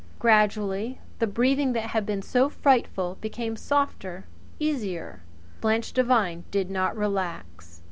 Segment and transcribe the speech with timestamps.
[0.17, 4.25] Gradually the breathing that had been so frightful became softer,
[4.57, 5.21] easier.
[5.61, 7.79] Blanche Devine did not relax.